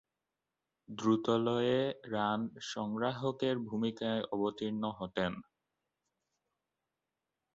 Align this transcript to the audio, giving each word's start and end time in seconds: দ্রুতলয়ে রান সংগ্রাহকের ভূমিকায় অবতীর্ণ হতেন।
দ্রুতলয়ে 0.89 1.79
রান 2.11 2.41
সংগ্রাহকের 2.71 3.55
ভূমিকায় 3.67 4.21
অবতীর্ণ 4.33 4.83
হতেন। 4.99 5.33